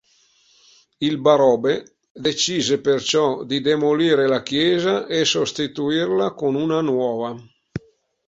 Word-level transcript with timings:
Il 0.99 1.19
barobe 1.19 1.85
decise 2.15 2.79
perciò 2.81 3.43
di 3.43 3.61
demolire 3.61 4.25
la 4.27 4.41
chiesa 4.41 5.05
e 5.05 5.25
sostituirla 5.25 6.31
con 6.33 6.55
una 6.55 6.81
nuova. 6.81 7.37